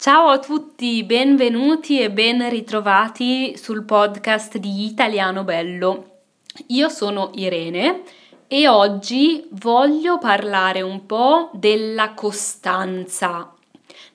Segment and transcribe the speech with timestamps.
[0.00, 6.20] Ciao a tutti, benvenuti e ben ritrovati sul podcast di Italiano Bello.
[6.68, 8.02] Io sono Irene
[8.46, 13.52] e oggi voglio parlare un po' della costanza.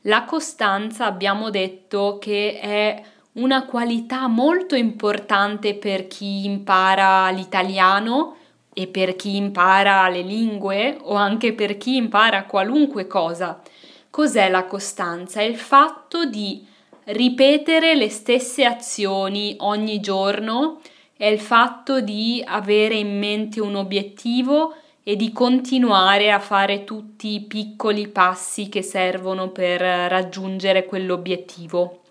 [0.04, 8.38] La costanza abbiamo detto che è una qualità molto importante per chi impara l'italiano
[8.74, 13.62] e per chi impara le lingue o anche per chi impara qualunque cosa
[14.14, 15.40] Cos'è la costanza?
[15.40, 16.64] È il fatto di
[17.06, 20.82] ripetere le stesse azioni ogni giorno,
[21.18, 27.34] è il fatto di avere in mente un obiettivo e di continuare a fare tutti
[27.34, 32.02] i piccoli passi che servono per raggiungere quell'obiettivo.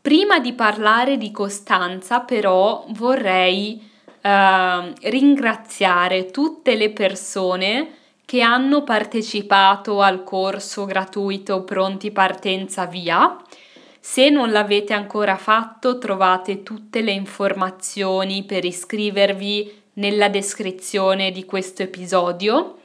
[0.00, 3.78] Prima di parlare di costanza, però, vorrei
[4.22, 7.96] eh, ringraziare tutte le persone
[8.28, 13.34] che hanno partecipato al corso gratuito Pronti Partenza Via.
[13.98, 21.84] Se non l'avete ancora fatto, trovate tutte le informazioni per iscrivervi nella descrizione di questo
[21.84, 22.80] episodio.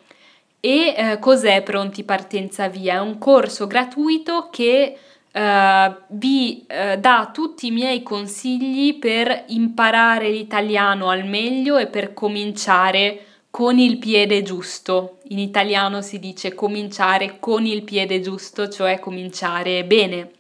[0.61, 2.94] E eh, cos'è Pronti Partenza Via?
[2.94, 4.97] È un corso gratuito che
[5.30, 12.13] eh, vi eh, dà tutti i miei consigli per imparare l'italiano al meglio e per
[12.13, 15.20] cominciare a con il piede giusto.
[15.28, 20.32] In italiano si dice cominciare con il piede giusto, cioè cominciare bene.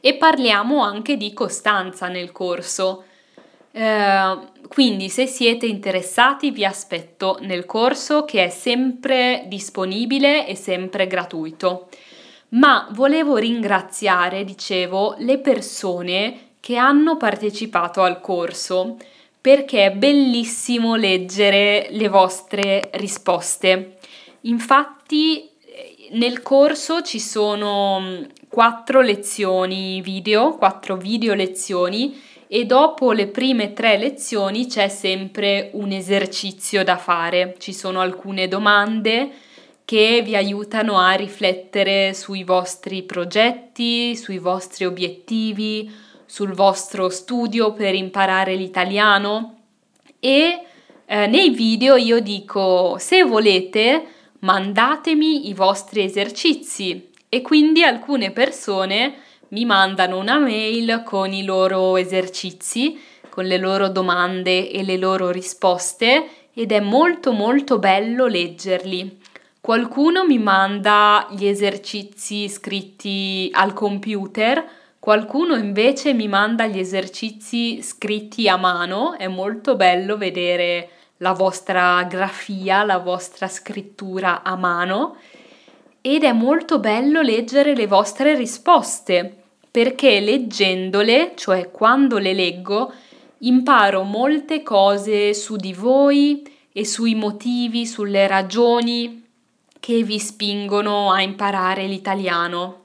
[0.00, 3.04] E parliamo anche di costanza nel corso.
[3.72, 11.06] Eh, quindi se siete interessati vi aspetto nel corso che è sempre disponibile e sempre
[11.06, 11.88] gratuito.
[12.54, 18.96] Ma volevo ringraziare, dicevo, le persone che hanno partecipato al corso
[19.44, 23.98] perché è bellissimo leggere le vostre risposte.
[24.44, 25.50] Infatti
[26.12, 33.74] nel corso ci sono mm, quattro lezioni video, quattro video lezioni e dopo le prime
[33.74, 37.56] tre lezioni c'è sempre un esercizio da fare.
[37.58, 39.30] Ci sono alcune domande
[39.84, 47.94] che vi aiutano a riflettere sui vostri progetti, sui vostri obiettivi, sul vostro studio per
[47.94, 49.58] imparare l'italiano
[50.18, 50.64] e
[51.06, 54.04] eh, nei video io dico se volete
[54.40, 59.14] mandatemi i vostri esercizi e quindi alcune persone
[59.50, 65.30] mi mandano una mail con i loro esercizi, con le loro domande e le loro
[65.30, 69.18] risposte ed è molto molto bello leggerli.
[69.60, 78.48] Qualcuno mi manda gli esercizi scritti al computer, Qualcuno invece mi manda gli esercizi scritti
[78.48, 80.88] a mano, è molto bello vedere
[81.18, 85.16] la vostra grafia, la vostra scrittura a mano
[86.00, 92.90] ed è molto bello leggere le vostre risposte perché leggendole, cioè quando le leggo,
[93.40, 99.22] imparo molte cose su di voi e sui motivi, sulle ragioni
[99.78, 102.83] che vi spingono a imparare l'italiano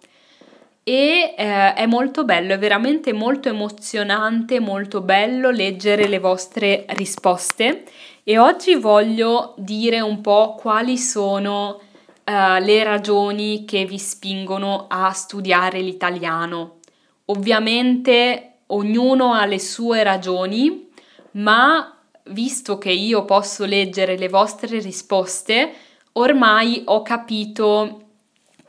[0.89, 7.83] e eh, è molto bello, è veramente molto emozionante, molto bello leggere le vostre risposte
[8.23, 11.79] e oggi voglio dire un po' quali sono
[12.23, 16.79] eh, le ragioni che vi spingono a studiare l'italiano.
[17.25, 20.89] Ovviamente ognuno ha le sue ragioni,
[21.33, 21.99] ma
[22.31, 25.71] visto che io posso leggere le vostre risposte,
[26.13, 28.08] ormai ho capito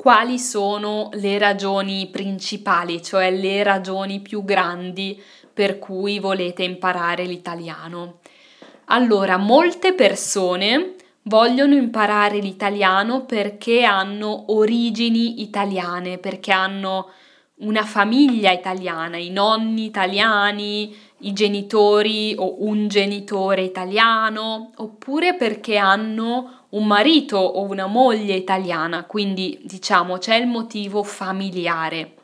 [0.01, 5.23] quali sono le ragioni principali, cioè le ragioni più grandi
[5.53, 8.21] per cui volete imparare l'italiano.
[8.87, 10.95] Allora, molte persone
[11.25, 17.11] vogliono imparare l'italiano perché hanno origini italiane, perché hanno
[17.57, 26.60] una famiglia italiana, i nonni italiani, i genitori o un genitore italiano, oppure perché hanno
[26.71, 32.15] un marito o una moglie italiana, quindi diciamo c'è il motivo familiare.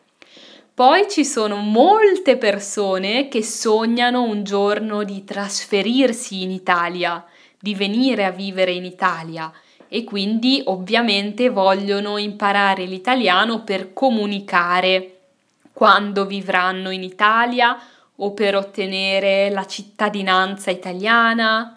[0.72, 7.25] Poi ci sono molte persone che sognano un giorno di trasferirsi in Italia,
[7.58, 9.50] di venire a vivere in Italia
[9.88, 15.12] e quindi ovviamente vogliono imparare l'italiano per comunicare
[15.72, 17.78] quando vivranno in Italia
[18.16, 21.75] o per ottenere la cittadinanza italiana,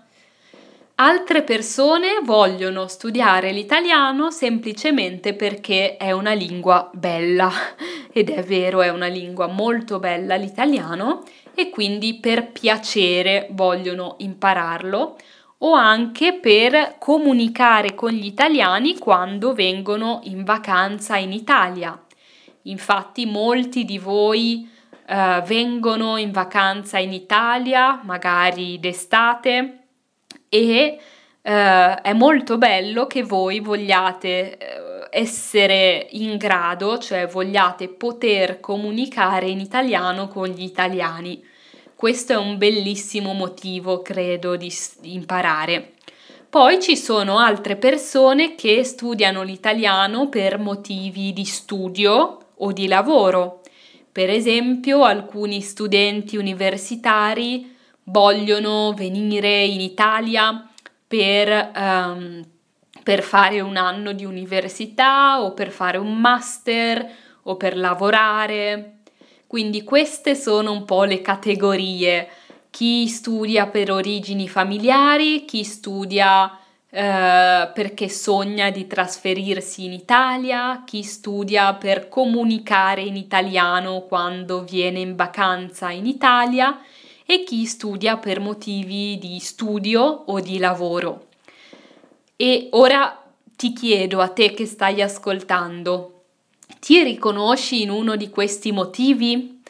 [1.01, 7.49] Altre persone vogliono studiare l'italiano semplicemente perché è una lingua bella
[8.11, 11.23] ed è vero, è una lingua molto bella l'italiano
[11.55, 15.15] e quindi per piacere vogliono impararlo
[15.59, 21.97] o anche per comunicare con gli italiani quando vengono in vacanza in Italia.
[22.63, 24.69] Infatti molti di voi
[25.07, 29.78] uh, vengono in vacanza in Italia, magari d'estate,
[30.49, 30.97] e
[31.41, 39.47] uh, è molto bello che voi vogliate uh, essere in grado, cioè vogliate poter comunicare
[39.47, 41.41] in italiano con gli italiani.
[41.95, 45.93] Questo è un bellissimo motivo, credo, di imparare.
[46.49, 53.61] Poi ci sono altre persone che studiano l'italiano per motivi di studio o di lavoro.
[54.11, 57.77] Per esempio, alcuni studenti universitari
[58.09, 60.67] vogliono venire in Italia
[61.07, 62.43] per, um,
[63.03, 67.09] per fare un anno di università o per fare un master
[67.43, 68.97] o per lavorare.
[69.47, 72.29] Quindi queste sono un po' le categorie
[72.69, 76.55] chi studia per origini familiari, chi studia
[76.91, 84.99] eh, perché sogna di trasferirsi in Italia, chi studia per comunicare in italiano quando viene
[84.99, 86.79] in vacanza in Italia
[87.31, 91.27] e chi studia per motivi di studio o di lavoro.
[92.35, 93.23] E ora
[93.55, 96.23] ti chiedo a te che stai ascoltando,
[96.79, 99.61] ti riconosci in uno di questi motivi?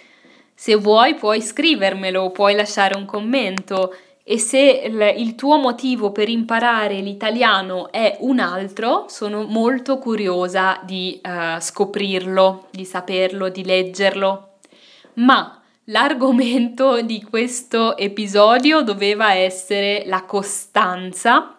[0.53, 4.83] Se vuoi puoi scrivermelo, puoi lasciare un commento e se
[5.17, 12.67] il, tuo motivo per imparare l'italiano è un altro, sono molto curiosa di uh, scoprirlo,
[12.71, 14.51] di saperlo, di leggerlo.
[15.15, 15.58] Ma
[15.89, 21.55] l'argomento di questo episodio doveva essere la costanza.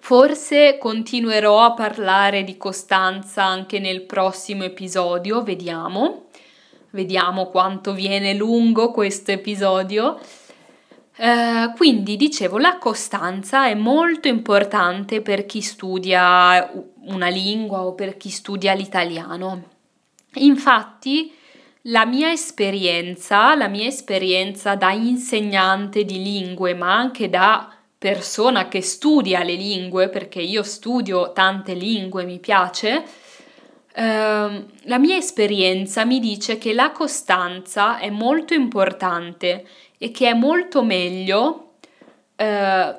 [0.00, 6.26] Forse continuerò a parlare di costanza anche nel prossimo episodio, vediamo.
[6.90, 10.18] Vediamo quanto viene lungo questo episodio.
[11.16, 16.70] Uh, quindi dicevo, la costanza è molto importante per chi studia
[17.06, 19.64] una lingua o per chi studia l'italiano.
[20.34, 21.32] Infatti,
[21.82, 28.80] la mia esperienza, la mia esperienza da insegnante di lingue, ma anche da persona che
[28.82, 33.04] studia le lingue, perché io studio tante lingue, mi piace,
[34.00, 39.66] Ehm, la mia esperienza mi dice che la costanza è molto importante
[39.98, 41.72] e che è molto meglio
[42.36, 42.94] uh,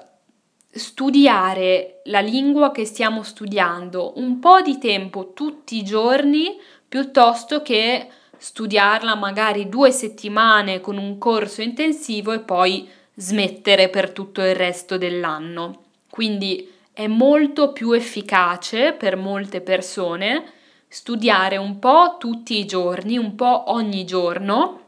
[0.69, 8.09] studiare la lingua che stiamo studiando un po' di tempo tutti i giorni piuttosto che
[8.39, 14.97] studiarla magari due settimane con un corso intensivo e poi smettere per tutto il resto
[14.97, 15.83] dell'anno.
[16.09, 20.53] Quindi è molto più efficace per molte persone
[20.87, 24.87] studiare un po' tutti i giorni, un po' ogni giorno,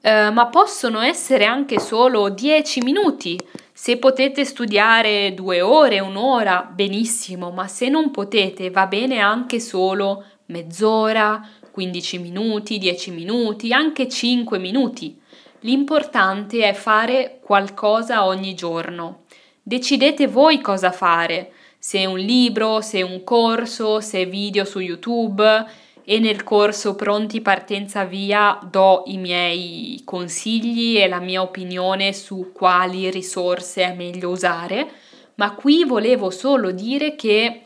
[0.00, 3.40] eh, ma possono essere anche solo 10 minuti.
[3.72, 10.24] Se potete studiare due ore, un'ora, benissimo, ma se non potete va bene anche solo
[10.46, 11.40] mezz'ora,
[11.72, 15.18] 15 minuti, 10 minuti, anche 5 minuti.
[15.60, 19.22] L'importante è fare qualcosa ogni giorno.
[19.62, 25.66] Decidete voi cosa fare se un libro, se un corso, se video su YouTube
[26.04, 32.50] e nel corso Pronti Partenza Via do i miei consigli e la mia opinione su
[32.52, 34.90] quali risorse è meglio usare,
[35.36, 37.62] ma qui volevo solo dire che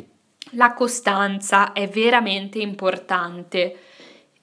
[0.52, 3.76] la costanza è veramente importante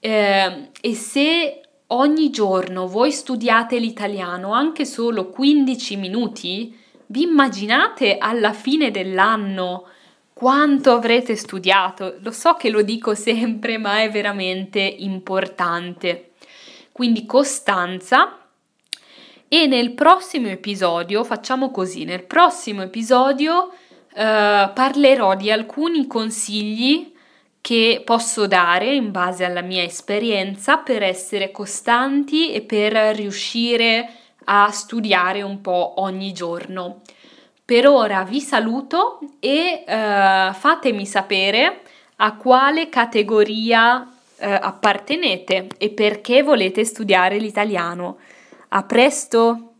[0.05, 8.51] eh, e se ogni giorno voi studiate l'italiano anche solo 15 minuti, vi immaginate alla
[8.51, 9.85] fine dell'anno
[10.33, 12.17] quanto avrete studiato?
[12.19, 16.31] Lo so che lo dico sempre, ma è veramente importante.
[16.91, 18.39] Quindi costanza.
[19.47, 23.71] E nel prossimo episodio facciamo così, nel prossimo episodio
[24.13, 27.12] eh, parlerò di alcuni consigli
[27.63, 34.09] che posso dare in base alla mia esperienza per essere costanti e per riuscire
[34.43, 36.99] a studiare un po' ogni giorno.
[37.63, 41.83] Per ora vi saluto e eh, fatemi sapere
[42.17, 48.17] a quale categoria eh, appartenete e perché volete studiare l'italiano.
[48.67, 49.72] A presto!